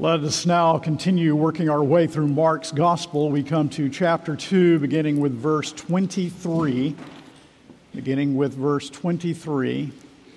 [0.00, 3.30] Let us now continue working our way through Mark's Gospel.
[3.30, 6.94] We come to chapter 2, beginning with verse 23.
[7.96, 9.90] Beginning with verse 23,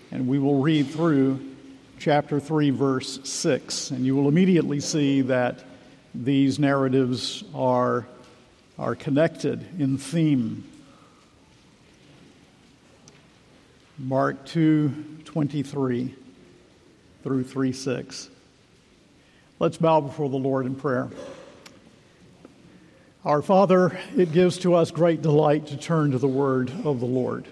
[0.10, 1.40] and we will read through
[2.00, 3.92] chapter 3, verse 6.
[3.92, 5.64] And you will immediately see that
[6.16, 8.08] these narratives are,
[8.80, 10.68] are connected in theme.
[14.00, 16.16] Mark 2, 23
[17.22, 18.30] through 3, 6.
[19.62, 21.08] Let's bow before the Lord in prayer.
[23.24, 27.06] Our Father, it gives to us great delight to turn to the word of the
[27.06, 27.46] Lord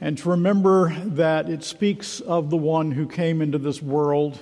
[0.00, 4.38] and to remember that it speaks of the one who came into this world,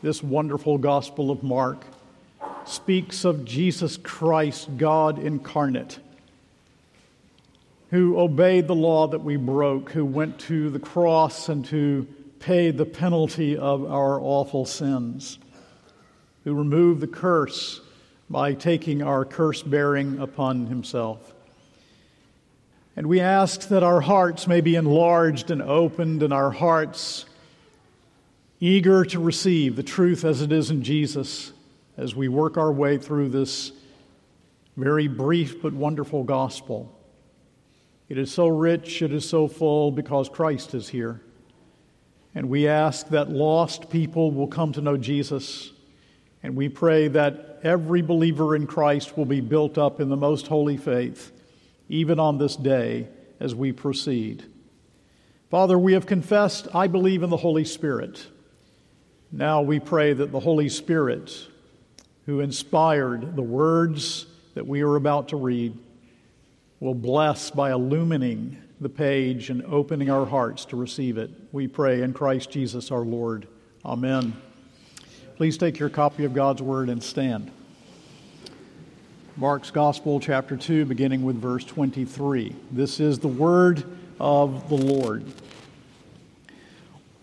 [0.00, 1.84] this wonderful Gospel of Mark,
[2.64, 5.98] speaks of Jesus Christ, God incarnate,
[7.90, 12.06] who obeyed the law that we broke, who went to the cross and to
[12.38, 15.40] pay the penalty of our awful sins
[16.46, 17.80] who removed the curse
[18.30, 21.34] by taking our curse bearing upon himself.
[22.94, 27.24] And we ask that our hearts may be enlarged and opened, and our hearts
[28.60, 31.52] eager to receive the truth as it is in Jesus
[31.96, 33.72] as we work our way through this
[34.76, 36.96] very brief but wonderful gospel.
[38.08, 41.20] It is so rich, it is so full because Christ is here.
[42.36, 45.72] And we ask that lost people will come to know Jesus
[46.46, 50.46] and we pray that every believer in Christ will be built up in the most
[50.46, 51.32] holy faith,
[51.88, 53.08] even on this day
[53.40, 54.44] as we proceed.
[55.50, 58.24] Father, we have confessed, I believe in the Holy Spirit.
[59.32, 61.36] Now we pray that the Holy Spirit,
[62.26, 65.76] who inspired the words that we are about to read,
[66.78, 71.28] will bless by illumining the page and opening our hearts to receive it.
[71.50, 73.48] We pray in Christ Jesus our Lord.
[73.84, 74.45] Amen.
[75.36, 77.50] Please take your copy of God's Word and stand.
[79.36, 82.56] Mark's Gospel, chapter 2, beginning with verse 23.
[82.72, 83.84] This is the Word
[84.18, 85.30] of the Lord.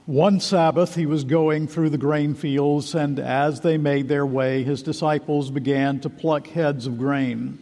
[0.05, 4.61] One Sabbath he was going through the grain fields, and as they made their way,
[4.61, 7.57] his disciples began to pluck heads of grain.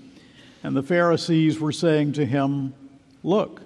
[0.64, 2.74] And the Pharisees were saying to him,
[3.24, 3.62] Look,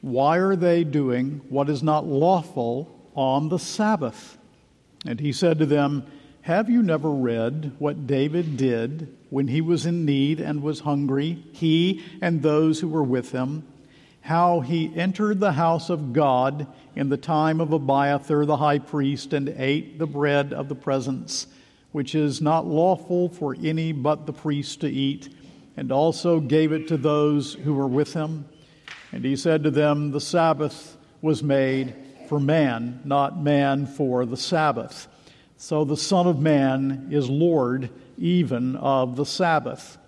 [0.00, 4.38] why are they doing what is not lawful on the Sabbath?
[5.04, 6.04] And he said to them,
[6.42, 11.44] Have you never read what David did when he was in need and was hungry,
[11.52, 13.66] he and those who were with him?
[14.20, 19.32] How he entered the house of God in the time of Abiathar the high priest
[19.32, 21.48] and ate the bread of the presence,
[21.90, 25.34] which is not lawful for any but the priest to eat,
[25.76, 28.44] and also gave it to those who were with him.
[29.10, 31.94] And he said to them, The Sabbath was made
[32.32, 35.06] for man, not man for the Sabbath.
[35.58, 39.98] So the Son of Man is Lord even of the Sabbath.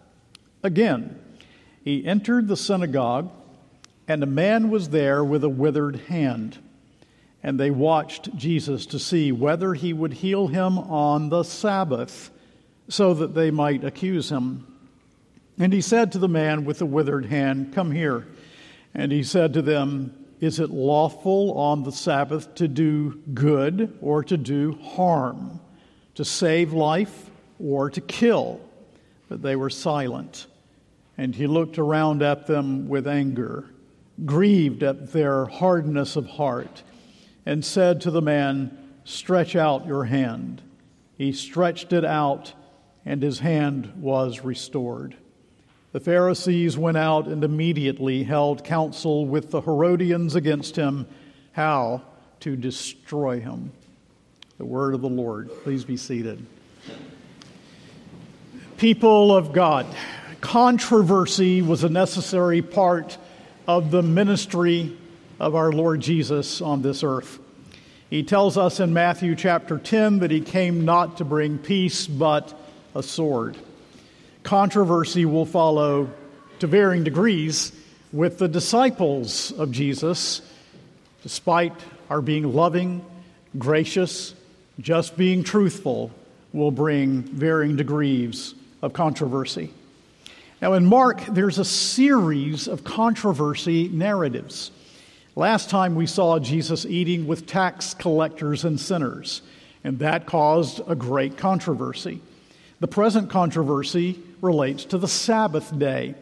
[0.63, 1.21] Again,
[1.83, 3.31] he entered the synagogue,
[4.09, 6.57] and a man was there with a withered hand.
[7.43, 12.31] And they watched Jesus to see whether he would heal him on the Sabbath,
[12.89, 14.67] so that they might accuse him.
[15.59, 18.27] And he said to the man with the withered hand, Come here.
[18.95, 24.23] And he said to them, is it lawful on the Sabbath to do good or
[24.25, 25.59] to do harm,
[26.17, 28.61] to save life or to kill?
[29.31, 30.47] But they were silent.
[31.17, 33.71] And he looked around at them with anger,
[34.27, 36.83] grieved at their hardness of heart,
[37.47, 40.61] and said to the man, Stretch out your hand.
[41.17, 42.53] He stretched it out,
[43.07, 45.17] and his hand was restored.
[45.95, 51.07] The Pharisees went out and immediately held counsel with the Herodians against him,
[51.53, 52.03] how
[52.41, 53.71] to destroy him.
[54.59, 55.51] The word of the Lord.
[55.63, 56.45] Please be seated.
[58.77, 59.87] People of God,
[60.41, 63.17] controversy was a necessary part
[63.69, 64.97] of the ministry
[65.39, 67.39] of our Lord Jesus on this earth.
[68.11, 72.53] He tells us in Matthew chapter 10 that he came not to bring peace, but
[72.97, 73.57] a sword
[74.45, 76.11] controversy will follow
[76.61, 77.73] to varying degrees
[78.13, 80.43] with the disciples of Jesus,
[81.23, 81.73] despite
[82.11, 83.05] our being loving,
[83.59, 84.35] gracious,
[84.79, 86.13] just being truthful,
[86.53, 89.73] will bring varying degrees of controversy.
[90.63, 94.71] Now, in Mark, there's a series of controversy narratives.
[95.35, 99.43] Last time we saw Jesus eating with tax collectors and sinners,
[99.83, 102.21] and that caused a great controversy.
[102.81, 106.15] The present controversy relates to the Sabbath day.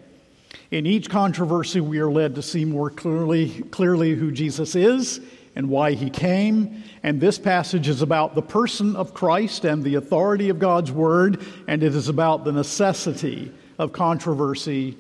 [0.71, 5.21] In each controversy, we are led to see more clearly, clearly who Jesus is
[5.55, 6.83] and why he came.
[7.03, 11.45] And this passage is about the person of Christ and the authority of God's word,
[11.67, 14.97] and it is about the necessity of controversy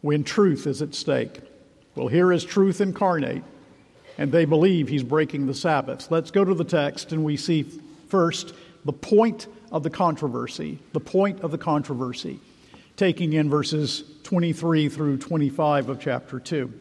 [0.00, 1.40] when truth is at stake.
[1.94, 3.42] Well, here is truth incarnate,
[4.18, 6.10] and they believe he's breaking the Sabbath.
[6.10, 7.62] Let's go to the text, and we see
[8.08, 8.54] first
[8.86, 10.78] the point of the controversy.
[10.92, 12.40] The point of the controversy,
[12.96, 16.72] taking in verses 23 through 25 of chapter 2.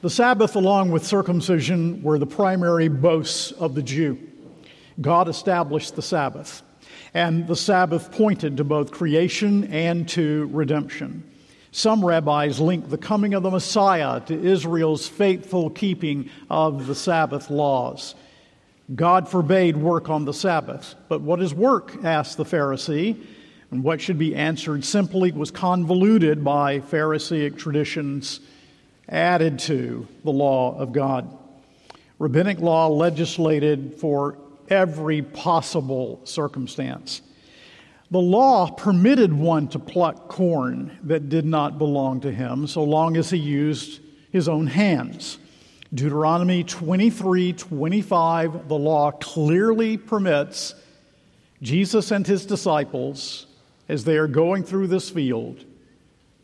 [0.00, 4.18] The Sabbath, along with circumcision, were the primary boasts of the Jew.
[5.00, 6.62] God established the Sabbath,
[7.12, 11.22] and the Sabbath pointed to both creation and to redemption.
[11.72, 17.50] Some rabbis link the coming of the Messiah to Israel's faithful keeping of the Sabbath
[17.50, 18.14] laws.
[18.94, 20.94] God forbade work on the Sabbath.
[21.08, 21.96] But what is work?
[22.02, 23.24] asked the Pharisee.
[23.70, 28.40] And what should be answered simply was convoluted by Pharisaic traditions
[29.08, 31.36] added to the law of God.
[32.18, 34.36] Rabbinic law legislated for
[34.68, 37.22] every possible circumstance.
[38.10, 43.16] The law permitted one to pluck corn that did not belong to him so long
[43.16, 44.00] as he used
[44.32, 45.38] his own hands.
[45.92, 50.74] Deuteronomy 23 25, the law clearly permits
[51.62, 53.46] Jesus and his disciples,
[53.88, 55.64] as they are going through this field,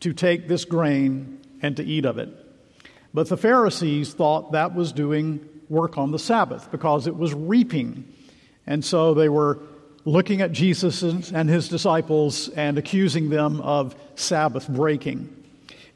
[0.01, 2.29] to take this grain and to eat of it.
[3.13, 8.03] But the Pharisees thought that was doing work on the Sabbath because it was reaping.
[8.65, 9.59] And so they were
[10.03, 15.36] looking at Jesus and his disciples and accusing them of Sabbath breaking.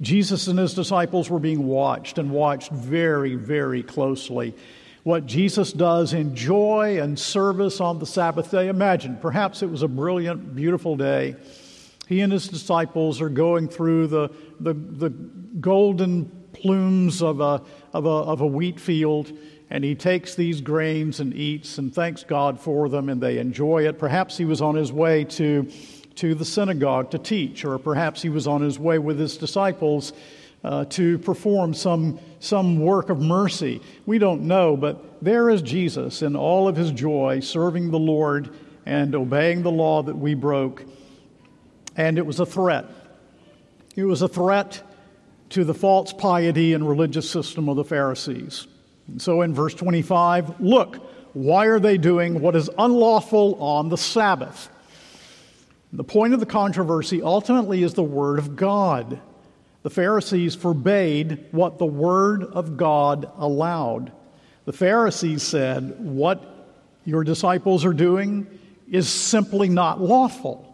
[0.01, 4.55] Jesus and his disciples were being watched and watched very, very closely.
[5.03, 9.83] What Jesus does in joy and service on the Sabbath day, imagine, perhaps it was
[9.83, 11.35] a brilliant, beautiful day.
[12.07, 17.61] He and his disciples are going through the, the, the golden plumes of a,
[17.93, 19.31] of, a, of a wheat field,
[19.69, 23.87] and he takes these grains and eats and thanks God for them, and they enjoy
[23.87, 23.97] it.
[23.97, 25.71] Perhaps he was on his way to,
[26.21, 30.13] to the synagogue to teach, or perhaps he was on his way with his disciples
[30.63, 33.81] uh, to perform some, some work of mercy.
[34.05, 38.53] We don't know, but there is Jesus in all of his joy, serving the Lord
[38.85, 40.85] and obeying the law that we broke.
[41.97, 42.85] And it was a threat.
[43.95, 44.83] It was a threat
[45.49, 48.67] to the false piety and religious system of the Pharisees.
[49.07, 50.97] And so in verse 25, look,
[51.33, 54.69] why are they doing what is unlawful on the Sabbath?
[55.93, 59.19] The point of the controversy ultimately is the Word of God.
[59.83, 64.11] The Pharisees forbade what the Word of God allowed.
[64.65, 66.43] The Pharisees said, What
[67.03, 68.47] your disciples are doing
[68.89, 70.67] is simply not lawful.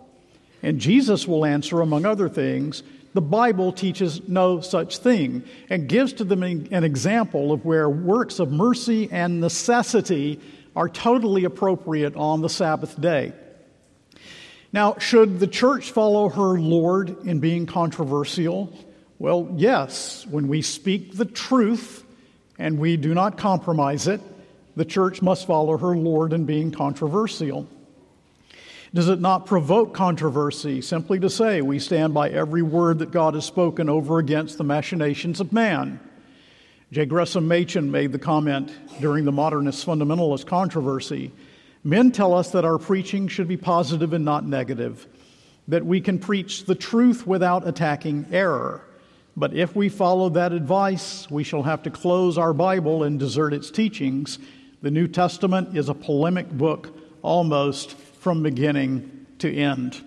[0.62, 6.14] And Jesus will answer, among other things, the Bible teaches no such thing and gives
[6.14, 10.40] to them an example of where works of mercy and necessity
[10.76, 13.34] are totally appropriate on the Sabbath day.
[14.74, 18.74] Now, should the church follow her Lord in being controversial?
[19.20, 20.26] Well, yes.
[20.28, 22.04] When we speak the truth
[22.60, 24.22] and we do not compromise it,
[24.76, 27.68] the church must follow her Lord in being controversial.
[28.94, 33.34] Does it not provoke controversy simply to say we stand by every word that God
[33.34, 36.00] has spoken over against the machinations of man?
[36.92, 37.06] J.
[37.06, 38.72] Gresham Machen made the comment
[39.02, 41.32] during the modernist fundamentalist controversy
[41.88, 45.08] Men tell us that our preaching should be positive and not negative,
[45.70, 48.84] that we can preach the truth without attacking error.
[49.38, 53.54] But if we follow that advice, we shall have to close our Bible and desert
[53.54, 54.38] its teachings.
[54.82, 60.04] The New Testament is a polemic book almost from beginning to end.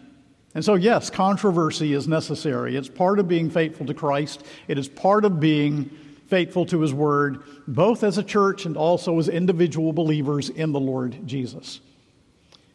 [0.54, 2.76] And so, yes, controversy is necessary.
[2.76, 5.90] It's part of being faithful to Christ, it is part of being
[6.30, 10.80] faithful to His Word, both as a church and also as individual believers in the
[10.80, 11.80] Lord Jesus.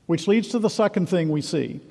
[0.06, 1.82] Which leads to the second thing we see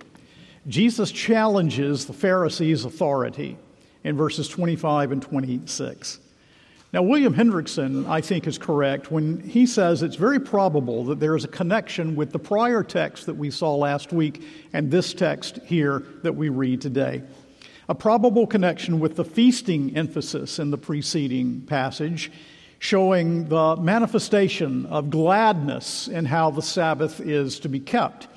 [0.68, 3.58] Jesus challenges the Pharisees' authority
[4.04, 6.20] in verses 25 and 26.
[6.94, 11.34] Now, William Hendriksen, I think, is correct when he says it's very probable that there
[11.34, 15.58] is a connection with the prior text that we saw last week and this text
[15.64, 17.22] here that we read today.
[17.88, 22.32] A probable connection with the feasting emphasis in the preceding passage,
[22.78, 28.28] showing the manifestation of gladness in how the Sabbath is to be kept.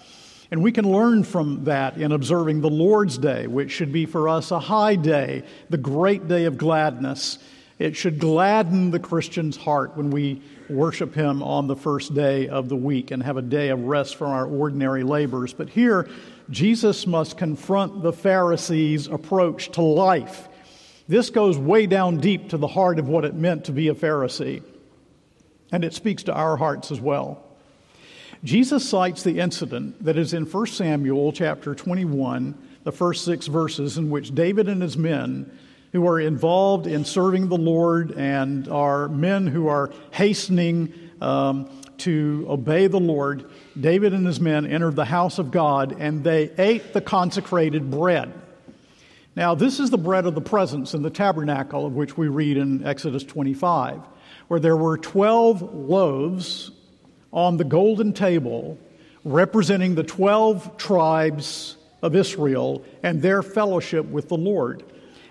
[0.52, 4.30] And we can learn from that in observing the Lord's Day, which should be for
[4.30, 7.40] us a high day, the great day of gladness
[7.80, 12.70] it should gladden the Christian's heart when we worship Him on the first day of
[12.70, 15.54] the week and have a day of rest from our ordinary labors.
[15.54, 16.10] But here,
[16.50, 20.48] Jesus must confront the Pharisees' approach to life.
[21.08, 23.96] This goes way down deep to the heart of what it meant to be a
[23.96, 24.64] Pharisee.
[25.72, 27.44] and it speaks to our hearts as well.
[28.44, 33.98] Jesus cites the incident that is in 1 Samuel chapter 21, the first six verses,
[33.98, 35.52] in which David and his men,
[35.92, 42.46] who are involved in serving the Lord and are men who are hastening um, to
[42.50, 46.94] obey the Lord, David and his men entered the house of God and they ate
[46.94, 48.34] the consecrated bread.
[49.36, 52.58] Now, this is the bread of the presence in the tabernacle of which we read
[52.58, 54.02] in Exodus 25,
[54.48, 56.72] where there were 12 loaves
[57.32, 58.80] on the golden table
[59.24, 64.84] representing the 12 tribes of Israel and their fellowship with the Lord.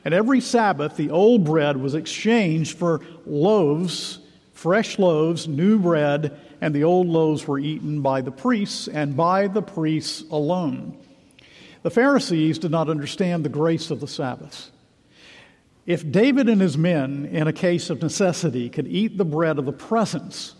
[0.06, 4.20] And every Sabbath, the old bread was exchanged for loaves,
[4.52, 9.48] fresh loaves, new bread, and the old loaves were eaten by the priests and by
[9.48, 10.96] the priests alone.
[11.82, 14.70] The Pharisees did not understand the grace of the Sabbath.
[15.86, 19.64] If David and his men, in a case of necessity, could eat the bread of
[19.64, 20.54] the presence,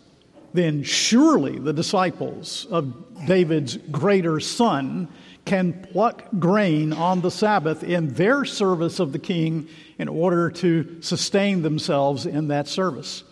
[0.54, 5.08] then surely the disciples of David's greater son
[5.44, 11.00] can pluck grain on the Sabbath in their service of the king in order to
[11.00, 13.22] sustain themselves in that service.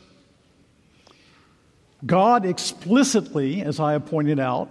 [2.06, 4.68] God explicitly, as I have pointed out,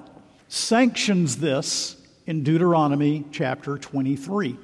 [0.47, 4.57] sanctions this in Deuteronomy chapter 23.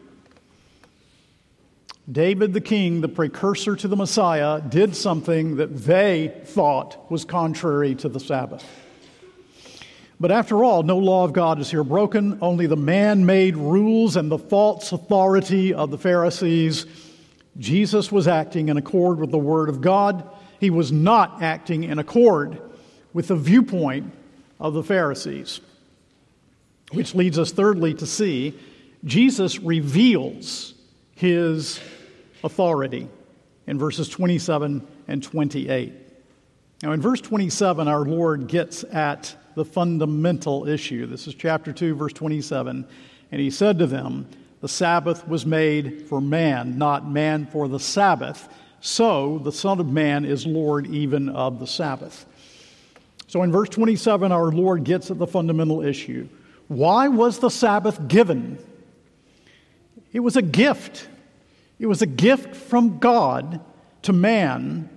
[2.11, 7.93] David the king, the precursor to the Messiah, did something that they thought was contrary
[7.95, 8.65] to the Sabbath.
[10.19, 14.15] But after all, no law of God is here broken, only the man made rules
[14.15, 16.85] and the false authority of the Pharisees.
[17.57, 21.99] Jesus was acting in accord with the Word of God he was not acting in
[21.99, 22.61] accord
[23.13, 24.13] with the viewpoint
[24.59, 25.61] of the Pharisees.
[26.91, 28.59] Which leads us, thirdly, to see
[29.05, 30.73] Jesus reveals
[31.15, 31.79] his
[32.43, 33.08] authority
[33.67, 35.93] in verses 27 and 28.
[36.84, 41.05] Now, in verse 27, our Lord gets at the fundamental issue.
[41.05, 42.88] This is chapter 2, verse 27.
[43.31, 44.27] And he said to them,
[44.62, 48.48] The Sabbath was made for man, not man for the Sabbath.
[48.81, 52.25] So the Son of Man is Lord even of the Sabbath.
[53.27, 56.27] So in verse 27, our Lord gets at the fundamental issue.
[56.67, 58.58] Why was the Sabbath given?
[60.13, 61.08] It was a gift.
[61.79, 63.62] It was a gift from God
[64.03, 64.89] to man,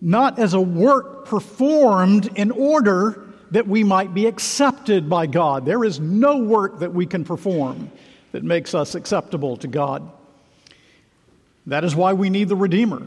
[0.00, 5.64] not as a work performed in order that we might be accepted by God.
[5.64, 7.90] There is no work that we can perform
[8.32, 10.10] that makes us acceptable to God.
[11.66, 13.06] That is why we need the Redeemer.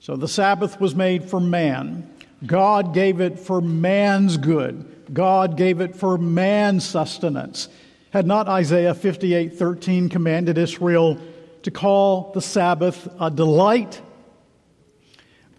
[0.00, 2.10] So the Sabbath was made for man.
[2.44, 5.14] God gave it for man's good.
[5.14, 7.68] God gave it for man's sustenance.
[8.10, 11.18] Had not Isaiah 58:13 commanded Israel
[11.62, 14.00] to call the Sabbath a delight?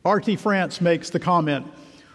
[0.05, 0.35] R.T.
[0.35, 1.67] France makes the comment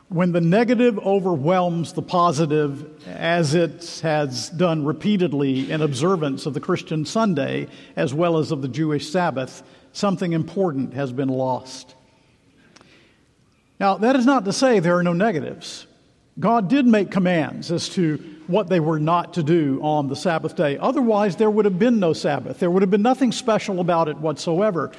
[0.09, 6.61] when the negative overwhelms the positive, as it has done repeatedly in observance of the
[6.61, 11.95] Christian Sunday as well as of the Jewish Sabbath, something important has been lost.
[13.79, 15.87] Now, that is not to say there are no negatives.
[16.39, 18.17] God did make commands as to
[18.47, 20.79] what they were not to do on the Sabbath day.
[20.79, 22.59] Otherwise, there would have been no Sabbath.
[22.59, 24.93] There would have been nothing special about it whatsoever.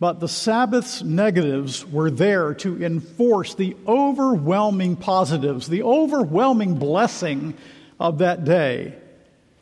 [0.00, 7.54] But the Sabbath's negatives were there to enforce the overwhelming positives, the overwhelming blessing
[7.98, 8.94] of that day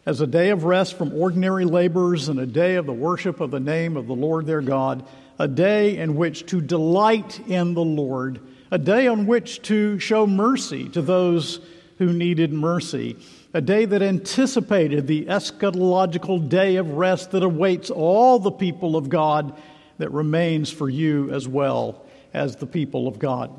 [0.06, 3.50] as a day of rest from ordinary labors and a day of the worship of
[3.50, 5.04] the name of the Lord their God,
[5.38, 8.40] a day in which to delight in the Lord,
[8.70, 11.60] a day on which to show mercy to those
[11.98, 13.16] who needed mercy,
[13.54, 19.08] a day that anticipated the eschatological day of rest that awaits all the people of
[19.08, 19.56] God
[19.98, 23.50] that remains for you as well as the people of God.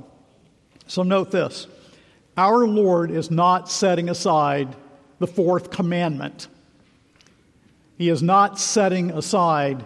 [0.87, 1.67] So note this
[2.37, 4.75] our Lord is not setting aside
[5.19, 6.47] the fourth commandment,
[7.97, 9.83] He is not setting aside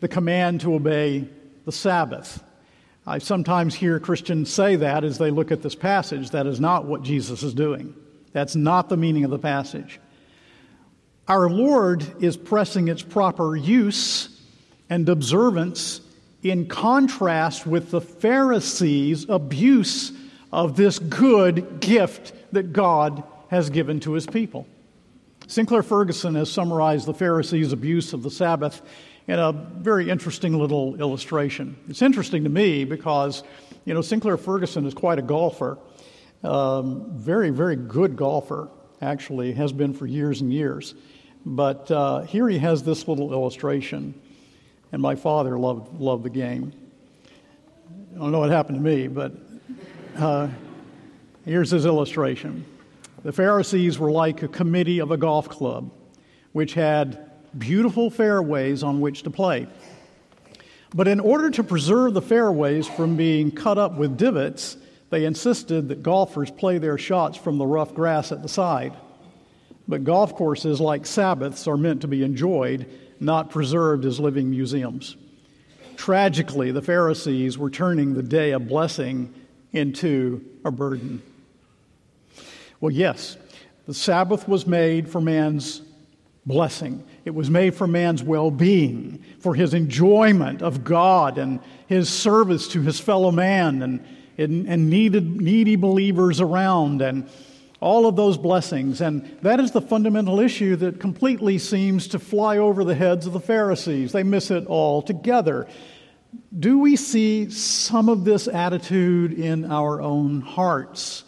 [0.00, 1.28] the command to obey
[1.64, 2.42] the Sabbath.
[3.08, 6.28] I sometimes hear Christians say that as they look at this passage.
[6.30, 7.94] That is not what Jesus is doing.
[8.32, 9.98] That's not the meaning of the passage.
[11.26, 14.42] Our Lord is pressing its proper use
[14.90, 16.02] and observance
[16.42, 20.12] in contrast with the Pharisees' abuse
[20.52, 24.66] of this good gift that God has given to his people.
[25.46, 28.82] Sinclair Ferguson has summarized the Pharisees' abuse of the Sabbath
[29.28, 31.76] in a very interesting little illustration.
[31.88, 33.44] It's interesting to me because,
[33.84, 35.78] you know, Sinclair Ferguson is quite a golfer,
[36.42, 38.68] um, very, very good golfer,
[39.02, 40.94] actually, has been for years and years.
[41.44, 44.14] But uh, here he has this little illustration
[44.92, 46.72] and my father loved, loved the game.
[48.14, 49.32] I don't know what happened to me, but
[50.16, 50.48] uh,
[51.44, 52.64] here's his illustration.
[53.22, 55.92] The Pharisees were like a committee of a golf club,
[56.52, 59.66] which had beautiful fairways on which to play.
[60.94, 64.76] But in order to preserve the fairways from being cut up with divots,
[65.10, 68.94] they insisted that golfers play their shots from the rough grass at the side.
[69.86, 72.86] But golf courses, like Sabbaths, are meant to be enjoyed,
[73.20, 75.16] not preserved as living museums.
[75.96, 79.34] Tragically, the Pharisees were turning the day of blessing
[79.72, 81.22] into a burden.
[82.80, 83.36] Well, yes,
[83.86, 85.82] the Sabbath was made for man's
[86.46, 87.04] blessing.
[87.28, 92.68] It was made for man's well being, for his enjoyment of God and his service
[92.68, 94.02] to his fellow man and,
[94.38, 97.28] and, and needed, needy believers around and
[97.80, 99.02] all of those blessings.
[99.02, 103.34] And that is the fundamental issue that completely seems to fly over the heads of
[103.34, 104.12] the Pharisees.
[104.12, 105.68] They miss it all together.
[106.58, 111.24] Do we see some of this attitude in our own hearts?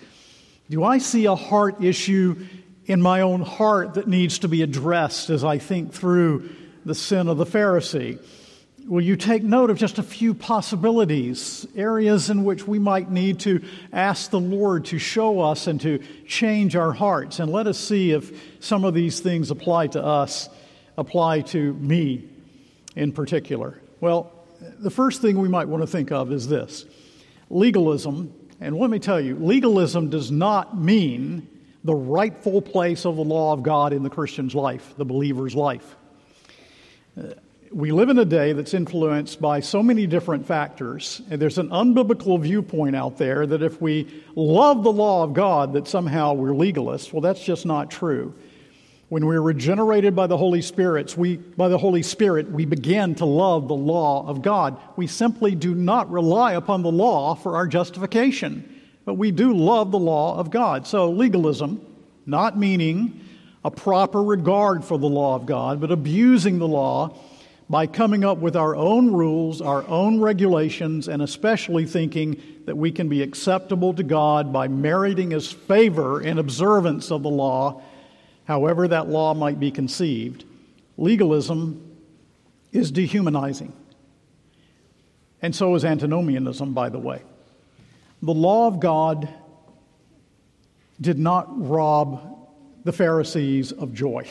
[0.70, 2.46] Do I see a heart issue
[2.90, 6.50] in my own heart that needs to be addressed as I think through
[6.84, 8.18] the sin of the Pharisee?
[8.86, 13.40] Will you take note of just a few possibilities, areas in which we might need
[13.40, 17.38] to ask the Lord to show us and to change our hearts?
[17.38, 20.48] And let us see if some of these things apply to us,
[20.96, 22.28] apply to me
[22.96, 23.80] in particular.
[24.00, 24.32] Well,
[24.80, 26.86] the first thing we might want to think of is this
[27.50, 31.48] legalism and let me tell you, legalism does not mean
[31.84, 35.96] the rightful place of the law of God in the Christian's life, the believer's life.
[37.18, 37.28] Uh,
[37.72, 41.68] we live in a day that's influenced by so many different factors, and there's an
[41.68, 46.48] unbiblical viewpoint out there that if we love the law of God, that somehow we're
[46.48, 47.12] legalists.
[47.12, 48.34] Well, that's just not true.
[49.08, 53.24] When we're regenerated by the Holy Spirit, we, by the Holy Spirit, we begin to
[53.24, 54.76] love the law of God.
[54.96, 58.79] We simply do not rely upon the law for our justification,
[59.10, 60.86] but we do love the law of God.
[60.86, 61.84] So legalism,
[62.26, 63.18] not meaning
[63.64, 67.18] a proper regard for the law of God, but abusing the law
[67.68, 72.92] by coming up with our own rules, our own regulations, and especially thinking that we
[72.92, 77.82] can be acceptable to God by meriting His favor in observance of the law
[78.44, 80.44] however that law might be conceived,
[80.96, 81.96] legalism
[82.70, 83.72] is dehumanizing.
[85.42, 87.24] And so is antinomianism, by the way.
[88.22, 89.28] The law of God
[91.00, 92.48] did not rob
[92.84, 94.26] the Pharisees of joy.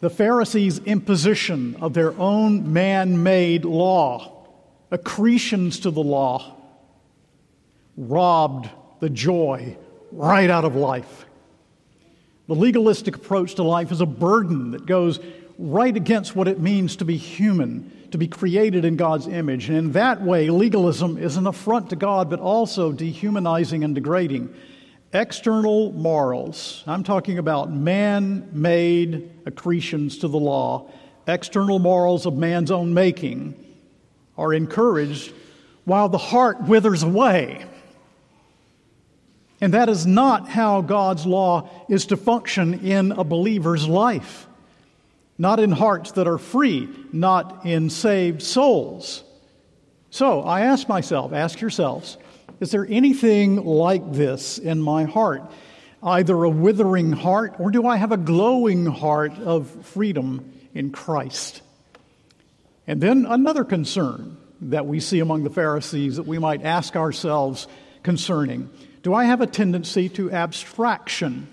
[0.00, 4.46] The Pharisees' imposition of their own man made law,
[4.90, 6.56] accretions to the law,
[7.96, 9.76] robbed the joy
[10.10, 11.26] right out of life.
[12.48, 15.20] The legalistic approach to life is a burden that goes
[15.58, 19.68] right against what it means to be human, to be created in God's image.
[19.68, 24.54] And in that way, legalism is an affront to God, but also dehumanizing and degrading.
[25.12, 30.90] External morals, I'm talking about man made accretions to the law,
[31.26, 33.54] external morals of man's own making,
[34.38, 35.32] are encouraged
[35.84, 37.64] while the heart withers away.
[39.60, 44.46] And that is not how God's law is to function in a believer's life.
[45.40, 49.24] Not in hearts that are free, not in saved souls.
[50.10, 52.18] So I ask myself, ask yourselves,
[52.60, 55.50] is there anything like this in my heart?
[56.02, 61.62] Either a withering heart, or do I have a glowing heart of freedom in Christ?
[62.86, 67.66] And then another concern that we see among the Pharisees that we might ask ourselves
[68.02, 68.68] concerning
[69.02, 71.48] do I have a tendency to abstraction?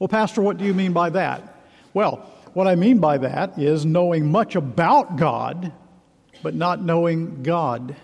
[0.00, 1.54] Well, Pastor, what do you mean by that?
[1.94, 5.72] Well, what I mean by that is knowing much about God,
[6.42, 7.96] but not knowing God.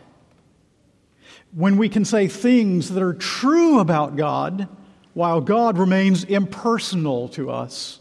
[1.52, 4.68] When we can say things that are true about God,
[5.14, 8.00] while God remains impersonal to us,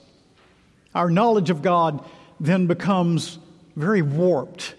[0.94, 2.04] our knowledge of God
[2.40, 3.40] then becomes
[3.76, 4.76] very warped.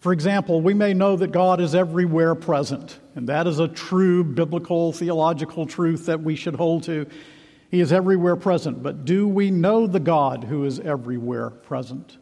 [0.00, 2.98] For example, we may know that God is everywhere present.
[3.14, 7.06] And that is a true biblical theological truth that we should hold to.
[7.70, 8.82] He is everywhere present.
[8.82, 12.18] But do we know the God who is everywhere present?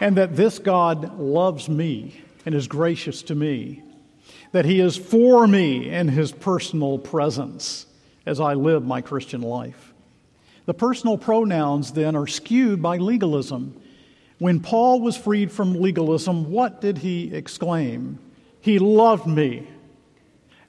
[0.00, 3.82] And that this God loves me and is gracious to me.
[4.52, 7.86] That he is for me in his personal presence
[8.26, 9.94] as I live my Christian life.
[10.66, 13.80] The personal pronouns then are skewed by legalism.
[14.38, 18.18] When Paul was freed from legalism, what did he exclaim?
[18.60, 19.66] He loved me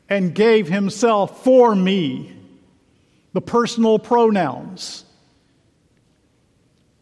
[0.10, 2.36] and gave himself for me.
[3.34, 5.06] The personal pronouns.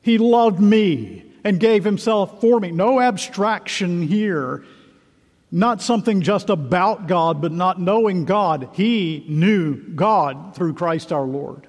[0.02, 2.72] He loved me and gave himself for me.
[2.72, 4.63] No abstraction here.
[5.52, 8.70] Not something just about God, but not knowing God.
[8.74, 11.68] He knew God through Christ our Lord.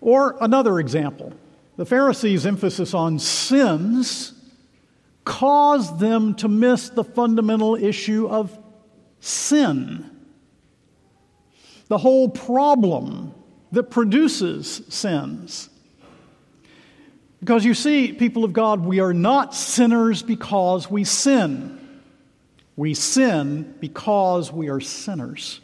[0.00, 1.32] Or another example
[1.76, 4.34] the Pharisees' emphasis on sins
[5.24, 8.56] caused them to miss the fundamental issue of
[9.20, 10.11] sin.
[11.92, 13.34] The whole problem
[13.72, 15.68] that produces sins.
[17.40, 22.00] Because you see, people of God, we are not sinners because we sin.
[22.76, 25.60] We sin because we are sinners.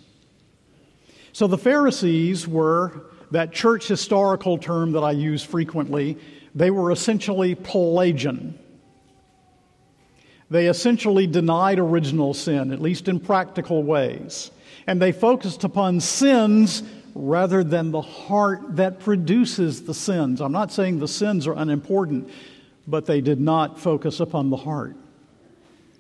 [1.33, 6.19] So the Pharisees were that church historical term that I use frequently.
[6.55, 8.59] They were essentially Pelagian.
[10.51, 14.51] They essentially denied original sin, at least in practical ways.
[14.89, 16.83] And they focused upon sins
[17.15, 20.41] rather than the heart that produces the sins.
[20.41, 22.31] I'm not saying the sins are unimportant,
[22.87, 24.97] but they did not focus upon the heart.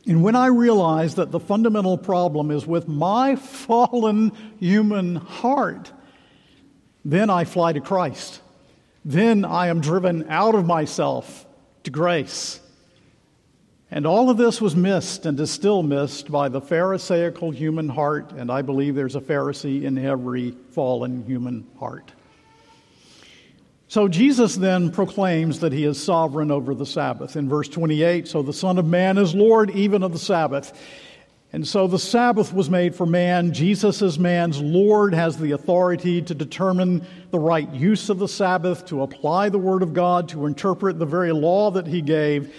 [0.06, 5.92] And when I realize that the fundamental problem is with my fallen human heart,
[7.04, 8.40] then I fly to Christ.
[9.04, 11.44] Then I am driven out of myself
[11.82, 12.58] to grace.
[13.90, 18.32] And all of this was missed and is still missed by the Pharisaical human heart,
[18.32, 22.12] and I believe there's a Pharisee in every fallen human heart.
[23.90, 27.36] So Jesus then proclaims that he is sovereign over the Sabbath.
[27.36, 30.78] In verse 28, so the Son of Man is Lord even of the Sabbath.
[31.54, 33.54] And so the Sabbath was made for man.
[33.54, 38.84] Jesus, as man's Lord, has the authority to determine the right use of the Sabbath,
[38.88, 42.54] to apply the Word of God, to interpret the very law that he gave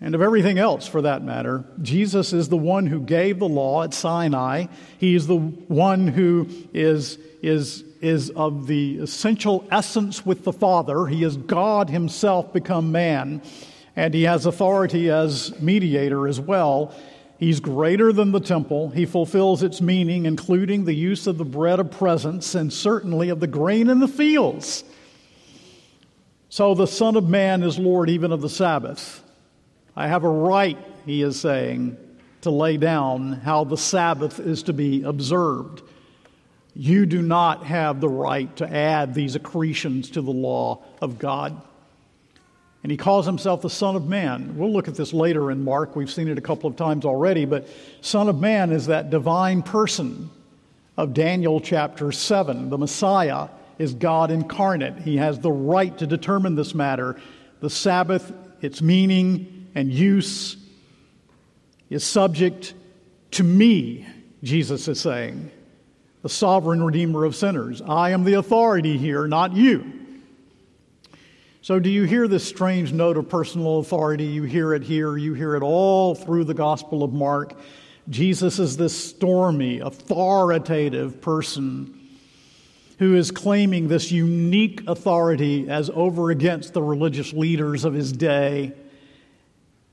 [0.00, 1.64] and of everything else for that matter.
[1.82, 4.66] Jesus is the one who gave the law at Sinai.
[4.98, 11.06] He is the one who is, is, is of the essential essence with the Father.
[11.06, 13.42] He is God Himself become man,
[13.94, 16.94] and He has authority as mediator as well.
[17.38, 18.90] He's greater than the temple.
[18.90, 23.40] He fulfills its meaning, including the use of the bread of presence and certainly of
[23.40, 24.84] the grain in the fields.
[26.50, 29.22] So the Son of Man is Lord even of the Sabbath.
[29.96, 31.96] I have a right, he is saying,
[32.42, 35.82] to lay down how the Sabbath is to be observed.
[36.74, 41.60] You do not have the right to add these accretions to the law of God.
[42.82, 44.56] And he calls himself the Son of Man.
[44.56, 45.96] We'll look at this later in Mark.
[45.96, 47.68] We've seen it a couple of times already, but
[48.00, 50.30] Son of Man is that divine person
[50.96, 52.70] of Daniel chapter 7.
[52.70, 53.48] The Messiah
[53.78, 54.98] is God incarnate.
[54.98, 57.20] He has the right to determine this matter.
[57.60, 60.56] The Sabbath, its meaning, and use
[61.88, 62.74] is subject
[63.32, 64.06] to me,
[64.42, 65.50] Jesus is saying,
[66.22, 67.80] the sovereign redeemer of sinners.
[67.82, 69.92] I am the authority here, not you.
[71.62, 74.24] So, do you hear this strange note of personal authority?
[74.24, 77.58] You hear it here, you hear it all through the Gospel of Mark.
[78.08, 81.96] Jesus is this stormy, authoritative person
[82.98, 88.72] who is claiming this unique authority as over against the religious leaders of his day.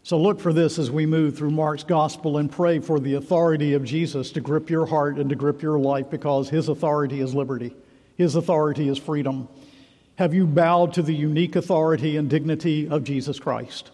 [0.08, 3.74] So look for this as we move through Mark's gospel and pray for the authority
[3.74, 7.36] of Jesus to grip your heart and to grip your life because his authority is
[7.36, 7.76] liberty,
[8.16, 9.50] his authority is freedom.
[10.16, 13.92] Have you bowed to the unique authority and dignity of Jesus Christ?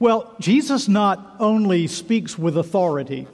[0.00, 3.28] Well, Jesus not only speaks with authority,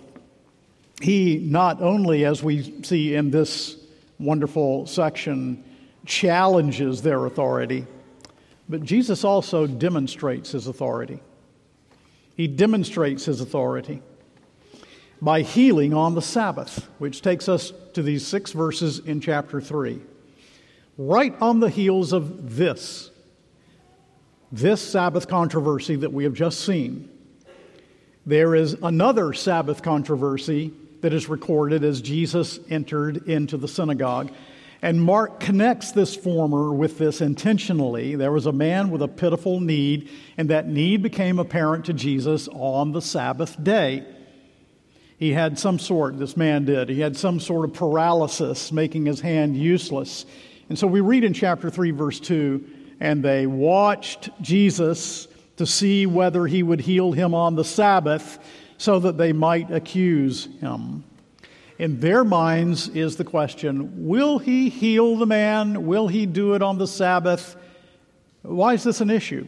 [1.00, 3.78] he not only, as we see in this
[4.18, 5.64] wonderful section,
[6.04, 7.86] challenges their authority,
[8.68, 11.20] but Jesus also demonstrates his authority.
[12.36, 14.02] He demonstrates his authority
[15.22, 20.00] by healing on the Sabbath, which takes us to these six verses in chapter 3.
[20.98, 23.10] Right on the heels of this,
[24.52, 27.08] this Sabbath controversy that we have just seen,
[28.26, 30.72] there is another Sabbath controversy
[31.02, 34.30] that is recorded as Jesus entered into the synagogue.
[34.84, 38.16] And Mark connects this former with this intentionally.
[38.16, 42.50] There was a man with a pitiful need, and that need became apparent to Jesus
[42.52, 44.04] on the Sabbath day.
[45.16, 49.20] He had some sort, this man did, he had some sort of paralysis, making his
[49.22, 50.26] hand useless.
[50.68, 52.62] And so we read in chapter 3, verse 2
[53.00, 58.38] and they watched Jesus to see whether he would heal him on the Sabbath
[58.76, 61.04] so that they might accuse him
[61.78, 65.86] in their minds is the question will he heal the man?
[65.86, 67.56] Will he do it on the Sabbath?
[68.42, 69.46] Why is this an issue?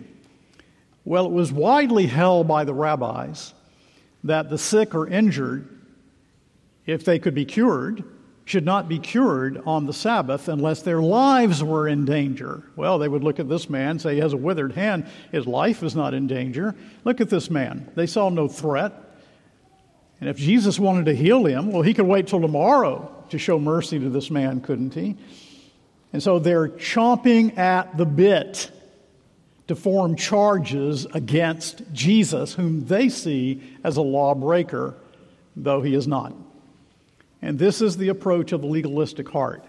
[1.05, 3.55] Well, it was widely held by the rabbis
[4.25, 5.69] that the sick or injured,
[6.85, 8.03] if they could be cured,
[8.45, 12.63] should not be cured on the Sabbath unless their lives were in danger.
[12.77, 15.83] Well, they would look at this man, say he has a withered hand, his life
[15.83, 16.75] is not in danger.
[17.05, 17.91] Look at this man.
[17.97, 18.93] They saw no threat.
[20.21, 23.59] And if Jesus wanted to heal him, well, he could wait till tomorrow to show
[23.59, 25.17] mercy to this man, couldn't he?
[26.13, 28.71] And so they're chomping at the bit
[29.69, 34.95] to form charges against Jesus, whom they see as a lawbreaker,
[35.57, 36.33] though he is not.
[37.43, 39.65] And this is the approach of the legalistic heart.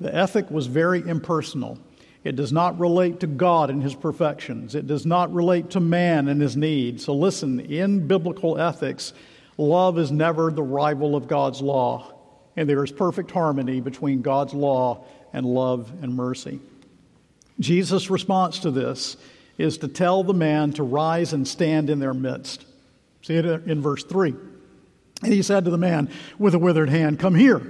[0.00, 1.78] The ethic was very impersonal.
[2.24, 4.74] It does not relate to God and his perfections.
[4.74, 7.04] It does not relate to man and his needs.
[7.04, 9.12] So listen, in biblical ethics,
[9.62, 12.12] love is never the rival of God's law.
[12.56, 16.60] And there is perfect harmony between God's law and love and mercy.
[17.60, 19.16] Jesus' response to this
[19.58, 22.66] is to tell the man to rise and stand in their midst.
[23.22, 24.34] See it in verse 3.
[25.22, 27.64] And he said to the man with a withered hand, Come here.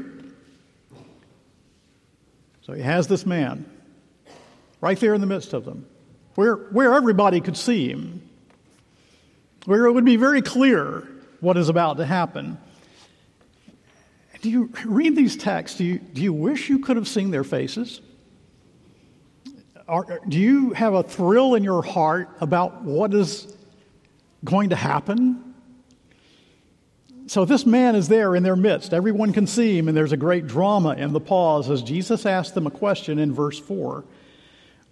[2.62, 3.68] So he has this man
[4.80, 5.86] right there in the midst of them,
[6.34, 8.28] where, where everybody could see him,
[9.66, 11.06] where it would be very clear
[11.42, 12.56] what is about to happen.
[14.42, 15.76] Do you read these texts?
[15.76, 18.00] Do you, do you wish you could have seen their faces?
[19.88, 23.54] Are, do you have a thrill in your heart about what is
[24.44, 25.54] going to happen?
[27.26, 28.94] So this man is there in their midst.
[28.94, 32.54] Everyone can see him, and there's a great drama in the pause as Jesus asks
[32.54, 34.04] them a question in verse 4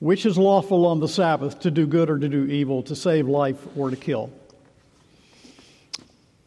[0.01, 3.29] Which is lawful on the Sabbath, to do good or to do evil, to save
[3.29, 4.33] life or to kill?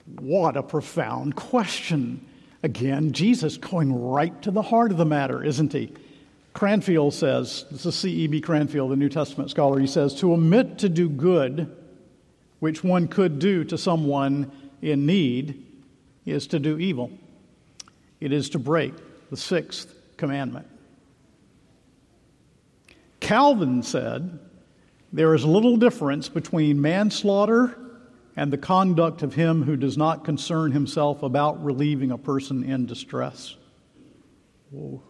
[0.06, 2.26] What a profound question.
[2.62, 5.94] Again, Jesus going right to the heart of the matter, isn't he?
[6.54, 8.42] Cranfield says, this is C.E.B.
[8.42, 11.76] Cranfield, the New Testament scholar, he says, to omit to do good,
[12.60, 15.66] which one could do to someone in need,
[16.26, 17.12] is to do evil.
[18.22, 18.94] It is to break
[19.30, 20.68] the sixth commandment.
[23.20, 24.40] Calvin said
[25.12, 27.78] there is little difference between manslaughter
[28.36, 32.86] and the conduct of him who does not concern himself about relieving a person in
[32.86, 33.56] distress.
[34.72, 35.04] Whoa.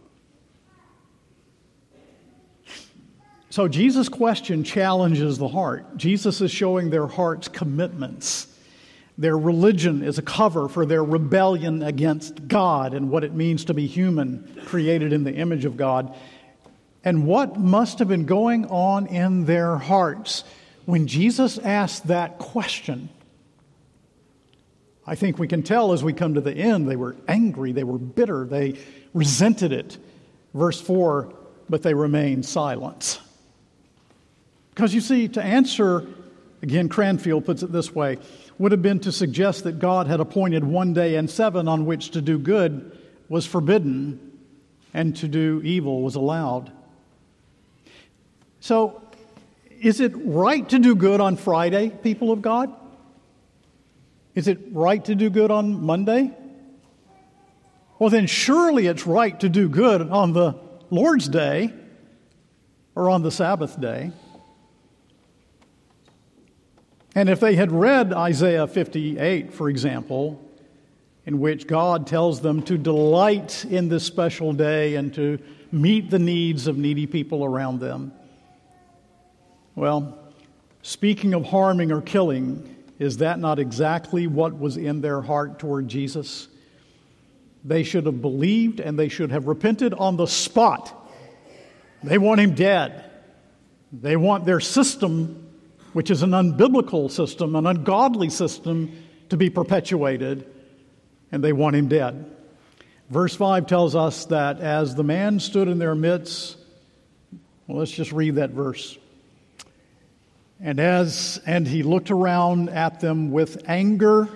[3.49, 5.95] So Jesus' question challenges the heart.
[5.95, 8.47] Jesus is showing their heart's commitments
[9.17, 13.73] their religion is a cover for their rebellion against God and what it means to
[13.73, 16.15] be human, created in the image of God.
[17.03, 20.43] And what must have been going on in their hearts
[20.85, 23.09] when Jesus asked that question?
[25.05, 27.83] I think we can tell as we come to the end, they were angry, they
[27.83, 28.77] were bitter, they
[29.13, 29.97] resented it.
[30.53, 31.33] Verse 4
[31.69, 33.21] but they remained silent.
[34.71, 36.07] Because you see, to answer,
[36.61, 38.19] again, Cranfield puts it this way
[38.59, 42.11] would have been to suggest that God had appointed one day and seven on which
[42.11, 44.31] to do good was forbidden
[44.93, 46.71] and to do evil was allowed.
[48.59, 49.01] So,
[49.83, 52.73] is it right to do good on Friday, people of God?
[54.33, 56.31] Is it right to do good on Monday?
[57.99, 60.55] Well, then surely it's right to do good on the
[60.89, 61.73] Lord's day
[62.95, 64.11] or on the Sabbath day.
[67.13, 70.41] And if they had read Isaiah 58, for example,
[71.25, 75.39] in which God tells them to delight in this special day and to
[75.73, 78.13] meet the needs of needy people around them,
[79.75, 80.17] well,
[80.81, 85.87] speaking of harming or killing, is that not exactly what was in their heart toward
[85.87, 86.47] Jesus?
[87.63, 90.99] They should have believed and they should have repented on the spot.
[92.03, 93.09] They want him dead.
[93.91, 95.43] They want their system
[95.93, 98.91] which is an unbiblical system, an ungodly system
[99.29, 100.45] to be perpetuated,
[101.31, 102.29] and they want him dead.
[103.09, 106.57] Verse 5 tells us that as the man stood in their midst,
[107.67, 108.97] well, let's just read that verse.
[110.65, 114.29] And as and he looked around at them with anger,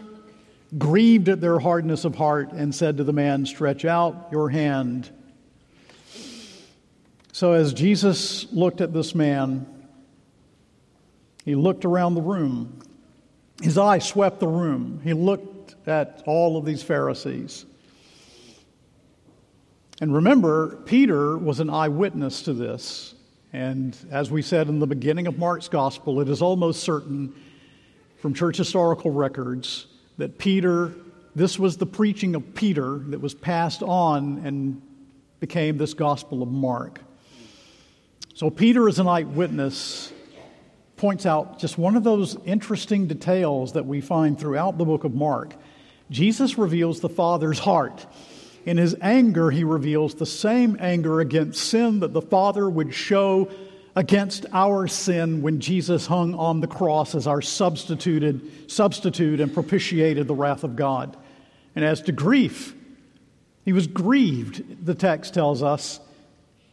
[0.77, 5.09] grieved at their hardness of heart, and said to the man, Stretch out your hand.
[7.31, 9.65] So as Jesus looked at this man,
[11.45, 12.81] he looked around the room.
[13.61, 14.99] His eye swept the room.
[15.05, 17.65] He looked at all of these Pharisees.
[20.01, 23.15] And remember, Peter was an eyewitness to this.
[23.57, 27.33] And as we said in the beginning of Mark's gospel, it is almost certain
[28.17, 29.87] from church historical records
[30.19, 30.93] that Peter,
[31.33, 34.79] this was the preaching of Peter that was passed on and
[35.39, 37.01] became this gospel of Mark.
[38.35, 40.13] So Peter as an eyewitness
[40.95, 45.15] points out just one of those interesting details that we find throughout the book of
[45.15, 45.55] Mark.
[46.11, 48.05] Jesus reveals the Father's heart.
[48.67, 53.49] In his anger, he reveals the same anger against sin that the Father would show
[53.95, 60.27] against our sin when Jesus hung on the cross as our substituted substitute and propitiated
[60.27, 61.15] the wrath of God.
[61.77, 62.75] And as to grief,
[63.63, 66.01] he was grieved, the text tells us.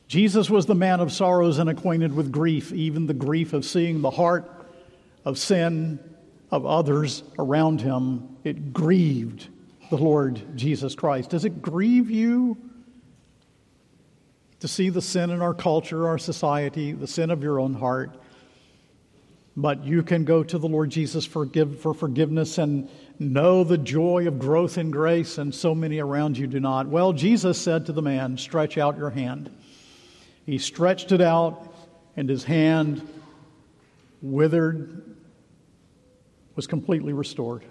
[0.09, 4.01] Jesus was the man of sorrows and acquainted with grief, even the grief of seeing
[4.01, 4.51] the heart
[5.25, 6.01] of sin
[6.51, 8.37] of others around him.
[8.43, 9.49] It grieved
[9.91, 11.31] the Lord Jesus Christ.
[11.31, 12.57] Does it grieve you
[14.65, 18.19] to see the sin in our culture, our society, the sin of your own heart.
[19.55, 24.27] But you can go to the Lord Jesus forgive, for forgiveness and know the joy
[24.27, 26.89] of growth in grace, and so many around you do not.
[26.89, 29.51] Well, Jesus said to the man, Stretch out your hand.
[30.47, 31.71] He stretched it out,
[32.17, 33.07] and his hand
[34.23, 35.15] withered,
[36.57, 37.65] was completely restored.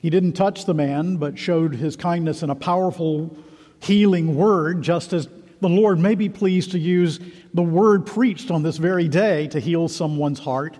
[0.00, 3.36] He didn't touch the man, but showed his kindness in a powerful
[3.80, 5.28] healing word, just as
[5.60, 7.18] the Lord may be pleased to use
[7.52, 10.78] the word preached on this very day to heal someone's heart.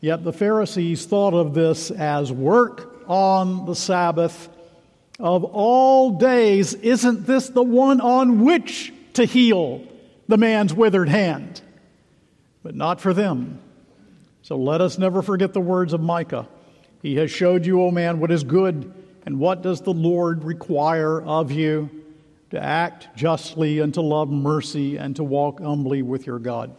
[0.00, 4.48] Yet the Pharisees thought of this as work on the Sabbath.
[5.18, 9.84] Of all days, isn't this the one on which to heal
[10.28, 11.60] the man's withered hand?
[12.62, 13.60] But not for them.
[14.42, 16.48] So let us never forget the words of Micah.
[17.02, 18.92] He has showed you, O man, what is good,
[19.26, 21.90] and what does the Lord require of you?
[22.50, 26.74] to act justly and to love mercy and to walk humbly with your God.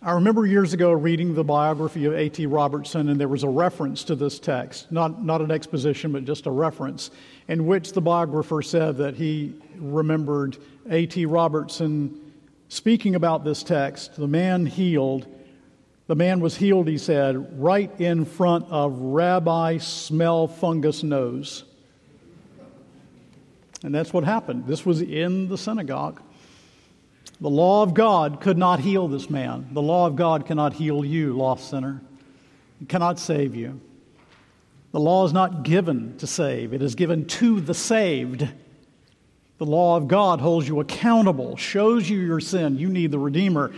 [0.00, 2.46] I remember years ago reading the biography of A.T.
[2.46, 6.46] Robertson, and there was a reference to this text, not, not an exposition, but just
[6.46, 7.10] a reference,
[7.48, 10.58] in which the biographer said that he remembered
[10.90, 11.24] A.T.
[11.26, 12.32] Robertson
[12.68, 15.26] speaking about this text, the man healed.
[16.06, 21.64] The man was healed, he said, right in front of Rabbi Smell Fungus Nose.
[23.82, 24.66] And that's what happened.
[24.66, 26.20] This was in the synagogue.
[27.40, 29.68] The law of God could not heal this man.
[29.72, 32.00] The law of God cannot heal you, lost sinner.
[32.80, 33.80] It cannot save you.
[34.92, 38.48] The law is not given to save, it is given to the saved.
[39.56, 42.76] The law of God holds you accountable, shows you your sin.
[42.76, 43.72] You need the Redeemer.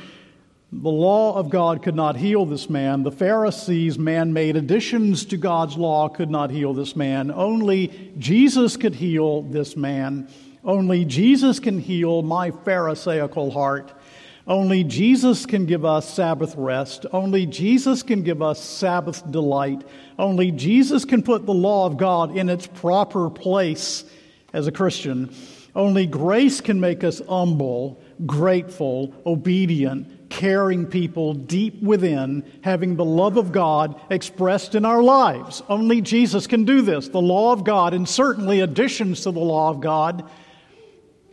[0.73, 3.05] The law of God could not heal this man.
[3.05, 7.31] The Pharisees' man made additions to God's law could not heal this man.
[7.31, 10.29] Only Jesus could heal this man.
[10.65, 13.93] Only Jesus can heal my Pharisaical heart.
[14.49, 17.07] Only Jesus can give us Sabbath rest.
[17.13, 19.85] Only Jesus can give us Sabbath delight.
[20.19, 24.05] Only Jesus can put the law of God in its proper place
[24.53, 25.33] as a Christian.
[25.77, 33.39] Only grace can make us humble, grateful, obedient, caring people deep within, having the love
[33.39, 35.63] of God expressed in our lives.
[35.67, 37.09] Only Jesus can do this.
[37.09, 40.29] The law of God, and certainly additions to the law of God,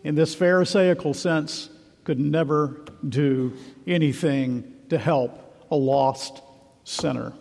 [0.06, 1.70] in this Pharisaical sense,
[2.06, 3.52] could never do
[3.86, 5.38] anything to help
[5.70, 6.42] a lost
[6.86, 7.34] sinner.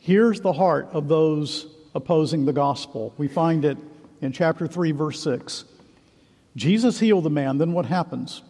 [0.00, 3.14] Here's the heart of those opposing the gospel.
[3.16, 3.78] We find it
[4.20, 5.66] in chapter 3, verse 6.
[6.56, 8.42] Jesus healed the man, then what happens?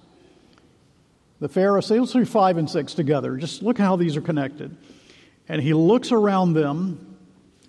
[1.40, 3.36] The Pharisees, let's read 5 and 6 together.
[3.36, 4.76] Just look how these are connected.
[5.48, 7.16] And he looks around them,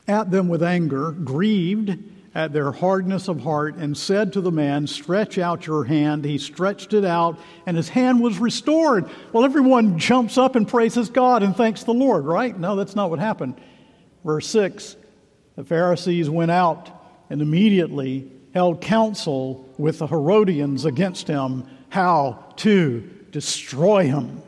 [0.08, 1.98] at them with anger, grieved
[2.34, 6.26] at their hardness of heart, and said to the man, Stretch out your hand.
[6.26, 9.10] He stretched it out, and his hand was restored.
[9.34, 12.58] Well, everyone jumps up and praises God and thanks the Lord, right?
[12.58, 13.60] No, that's not what happened.
[14.26, 14.96] Verse 6
[15.56, 16.90] The Pharisees went out
[17.30, 24.42] and immediately held counsel with the Herodians against him how to destroy him.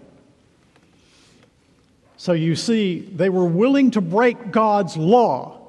[2.17, 5.59] So you see, they were willing to break God's law,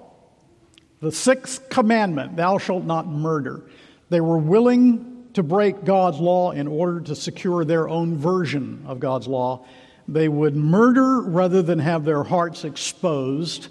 [1.00, 3.62] the sixth commandment, thou shalt not murder.
[4.10, 9.00] They were willing to break God's law in order to secure their own version of
[9.00, 9.64] God's law.
[10.06, 13.68] They would murder rather than have their hearts exposed.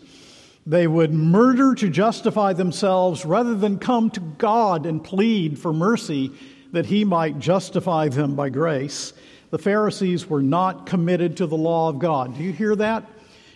[0.66, 6.32] They would murder to justify themselves rather than come to God and plead for mercy
[6.72, 9.14] that He might justify them by grace
[9.52, 12.36] the Pharisees were not committed to the law of God.
[12.36, 13.06] Do you hear that?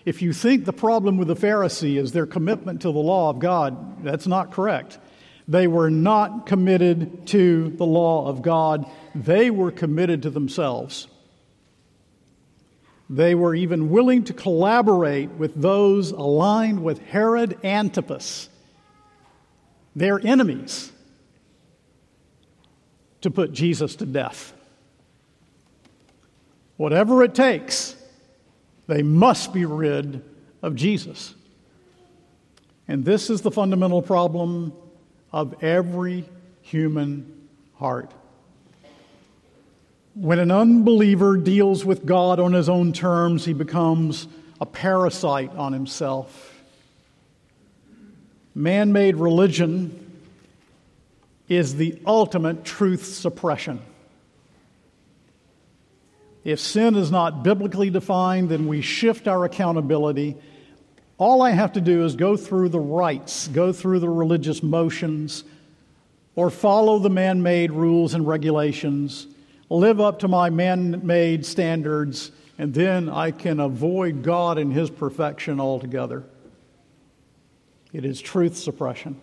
[0.06, 3.40] If you think the problem with the Pharisee is their commitment to the law of
[3.40, 5.00] God, that's not correct.
[5.48, 11.08] They were not committed to the law of God, they were committed to themselves.
[13.10, 18.50] They were even willing to collaborate with those aligned with Herod Antipas,
[19.96, 20.92] their enemies,
[23.22, 24.55] to put Jesus to death.
[26.78, 27.96] Whatever it takes,
[28.88, 30.24] they must be rid
[30.62, 31.34] of Jesus.
[32.88, 34.74] And this is the fundamental problem
[35.32, 36.26] of every
[36.62, 38.12] human heart.
[40.14, 44.28] When an unbeliever deals with God on his own terms, he becomes
[44.62, 46.64] a parasite on himself.
[48.54, 50.22] Man made religion
[51.50, 53.82] is the ultimate truth suppression.
[56.46, 60.38] If sin is not biblically defined, then we shift our accountability.
[61.18, 65.44] All I have to do is go through the rites, go through the religious motions,
[66.36, 69.26] or follow the man made rules and regulations,
[69.70, 74.92] live up to my man made standards, and then I can avoid God and His
[74.92, 76.24] perfection altogether.
[77.92, 79.20] It is truth suppression.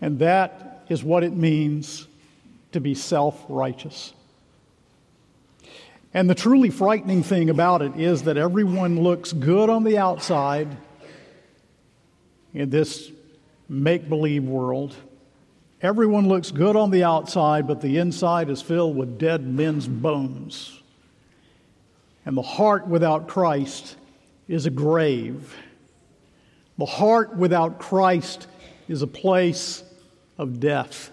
[0.00, 2.06] And that is what it means
[2.72, 4.14] to be self righteous.
[6.14, 10.76] And the truly frightening thing about it is that everyone looks good on the outside
[12.54, 13.10] in this
[13.68, 14.94] make believe world.
[15.82, 20.80] Everyone looks good on the outside, but the inside is filled with dead men's bones.
[22.24, 23.96] And the heart without Christ
[24.46, 25.54] is a grave.
[26.78, 28.46] The heart without Christ
[28.88, 29.82] is a place
[30.38, 31.10] of death.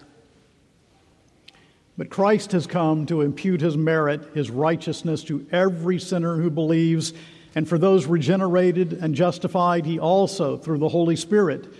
[2.02, 7.14] But Christ has come to impute his merit, his righteousness to every sinner who believes.
[7.54, 11.72] And for those regenerated and justified, he also, through the Holy Spirit,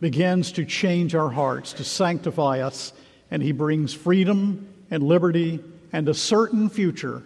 [0.00, 2.92] begins to change our hearts, to sanctify us,
[3.30, 5.60] and he brings freedom and liberty
[5.92, 7.22] and a certain future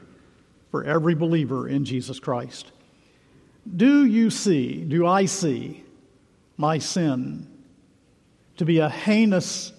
[0.70, 2.70] for every believer in Jesus Christ.
[3.74, 5.84] Do you see, do I see
[6.58, 7.46] my sin
[8.58, 9.72] to be a heinous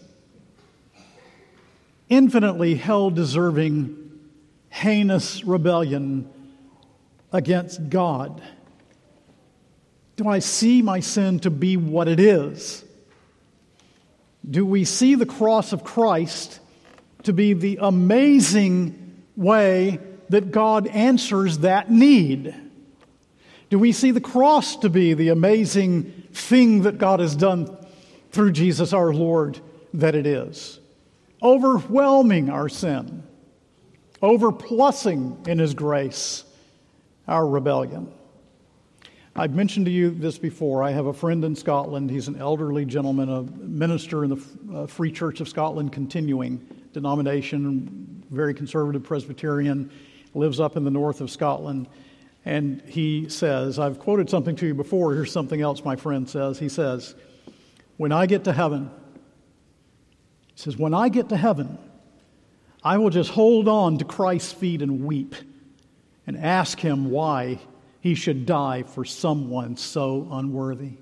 [2.09, 4.11] infinitely hell deserving,
[4.69, 6.29] heinous rebellion
[7.31, 8.41] against God?
[10.15, 12.83] Do I see my sin to be what it is?
[14.49, 16.59] Do we see the cross of Christ
[17.23, 19.99] to be the amazing way
[20.29, 22.53] that God answers that need?
[23.69, 27.75] Do we see the cross to be the amazing thing that God has done
[28.31, 29.59] through Jesus our Lord
[29.95, 30.79] that it is?
[31.43, 33.23] Overwhelming our sin,
[34.21, 36.45] overplussing in His grace
[37.27, 38.11] our rebellion.
[39.35, 40.83] I've mentioned to you this before.
[40.83, 42.11] I have a friend in Scotland.
[42.11, 44.43] He's an elderly gentleman, a minister in the
[44.75, 46.57] uh, Free Church of Scotland, continuing
[46.93, 49.89] denomination, very conservative Presbyterian,
[50.35, 51.87] lives up in the north of Scotland.
[52.45, 55.15] And he says, I've quoted something to you before.
[55.15, 56.59] Here's something else my friend says.
[56.59, 57.15] He says,
[57.97, 58.91] When I get to heaven,
[60.55, 61.77] he says, When I get to heaven,
[62.83, 65.35] I will just hold on to Christ's feet and weep
[66.27, 67.59] and ask him why
[68.01, 70.97] he should die for someone so unworthy.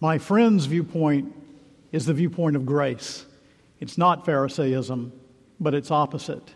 [0.00, 1.34] My friend's viewpoint
[1.90, 3.26] is the viewpoint of grace.
[3.80, 5.12] It's not Pharisaism,
[5.58, 6.54] but it's opposite.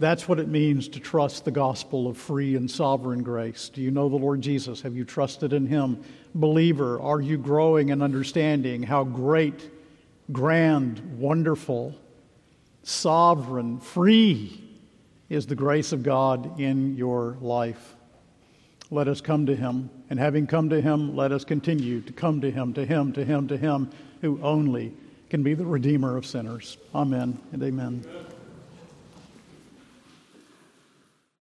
[0.00, 3.68] That's what it means to trust the gospel of free and sovereign grace.
[3.68, 4.80] Do you know the Lord Jesus?
[4.82, 6.02] Have you trusted in him?
[6.34, 9.70] Believer, are you growing in understanding how great,
[10.30, 11.96] grand, wonderful,
[12.84, 14.64] sovereign, free
[15.28, 17.96] is the grace of God in your life?
[18.90, 19.90] Let us come to him.
[20.10, 23.24] And having come to him, let us continue to come to him, to him, to
[23.24, 23.90] him, to him,
[24.20, 24.94] who only
[25.28, 26.78] can be the Redeemer of sinners.
[26.94, 28.27] Amen and amen.